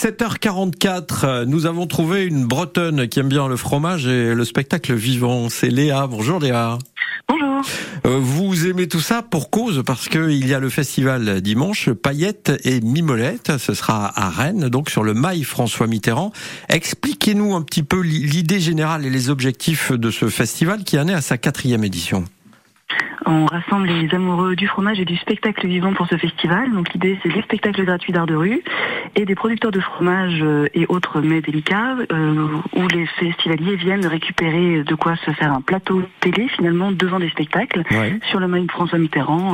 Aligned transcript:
7h44, 0.00 1.44
nous 1.44 1.66
avons 1.66 1.86
trouvé 1.86 2.24
une 2.24 2.46
bretonne 2.46 3.06
qui 3.06 3.20
aime 3.20 3.28
bien 3.28 3.48
le 3.48 3.56
fromage 3.56 4.06
et 4.06 4.34
le 4.34 4.44
spectacle 4.46 4.94
vivant. 4.94 5.50
C'est 5.50 5.68
Léa. 5.68 6.06
Bonjour 6.06 6.40
Léa. 6.40 6.78
Bonjour. 7.28 7.60
Euh, 8.06 8.16
vous 8.18 8.66
aimez 8.66 8.88
tout 8.88 9.00
ça 9.00 9.20
pour 9.20 9.50
cause 9.50 9.82
parce 9.84 10.08
qu'il 10.08 10.46
y 10.46 10.54
a 10.54 10.58
le 10.58 10.70
festival 10.70 11.42
dimanche, 11.42 11.90
paillettes 11.90 12.50
et 12.64 12.80
mimolette. 12.80 13.58
Ce 13.58 13.74
sera 13.74 14.10
à 14.18 14.30
Rennes, 14.30 14.70
donc 14.70 14.88
sur 14.88 15.02
le 15.02 15.12
mail 15.12 15.44
François 15.44 15.86
Mitterrand. 15.86 16.32
Expliquez-nous 16.70 17.54
un 17.54 17.60
petit 17.60 17.82
peu 17.82 18.00
l'idée 18.00 18.58
générale 18.58 19.04
et 19.04 19.10
les 19.10 19.28
objectifs 19.28 19.92
de 19.92 20.10
ce 20.10 20.30
festival 20.30 20.82
qui 20.82 20.98
en 20.98 21.08
est 21.08 21.14
à 21.14 21.20
sa 21.20 21.36
quatrième 21.36 21.84
édition. 21.84 22.24
On 23.26 23.44
rassemble 23.44 23.86
les 23.86 24.12
amoureux 24.14 24.56
du 24.56 24.66
fromage 24.66 24.98
et 24.98 25.04
du 25.04 25.16
spectacle 25.16 25.66
vivant 25.66 25.92
pour 25.92 26.08
ce 26.08 26.16
festival. 26.16 26.72
Donc 26.72 26.92
l'idée, 26.94 27.18
c'est 27.22 27.32
des 27.32 27.42
spectacles 27.42 27.84
gratuits 27.84 28.12
d'art 28.12 28.26
de 28.26 28.34
rue 28.34 28.62
et 29.16 29.24
des 29.24 29.34
producteurs 29.34 29.70
de 29.70 29.80
fromage 29.80 30.40
euh, 30.42 30.68
et 30.74 30.86
autres 30.88 31.20
mets 31.20 31.40
délicats 31.40 31.96
euh, 32.12 32.46
où 32.74 32.86
les 32.88 33.06
festivaliers 33.06 33.76
viennent 33.76 34.06
récupérer 34.06 34.82
de 34.82 34.94
quoi 34.94 35.16
se 35.16 35.30
faire 35.32 35.52
un 35.52 35.60
plateau 35.60 36.02
télé 36.20 36.48
finalement 36.48 36.92
devant 36.92 37.18
des 37.18 37.30
spectacles 37.30 37.82
sur 38.30 38.40
le 38.40 38.48
mail 38.48 38.70
François 38.70 38.98
Mitterrand 38.98 39.48